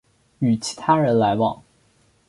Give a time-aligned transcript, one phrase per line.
[0.39, 1.61] 与其他人来往